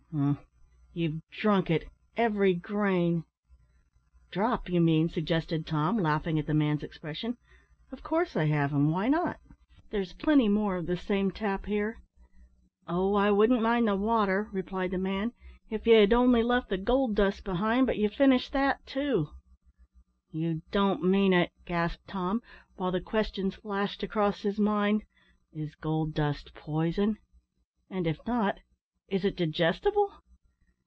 [0.13, 0.45] "Humph!
[0.91, 3.23] you've drunk it, every grain."
[4.29, 7.37] "Drop, you mean," suggested Tom, laughing at the man's expression;
[7.93, 9.39] "of course I have, and why not?
[9.89, 12.01] There's plenty more of the same tap here."
[12.89, 15.31] "Oh, I wouldn't mind the water," replied the man,
[15.69, 19.29] "if ye had only left the gold dust behind, but you've finished that too."
[20.29, 22.41] "You don't mean it!" gasped Tom,
[22.75, 25.03] while the questions flashed across his mind
[25.53, 27.15] Is gold dust poison?
[27.89, 28.59] And if not,
[29.07, 30.13] is it digestible?